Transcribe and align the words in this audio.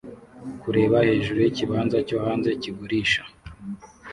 Kureba 0.61 0.97
hejuru 1.07 1.37
yikibanza 1.41 1.97
cyo 2.07 2.17
hanze 2.25 2.49
kigurisha 2.61 3.21